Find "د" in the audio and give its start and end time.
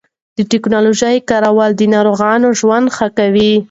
0.37-0.39, 1.75-1.81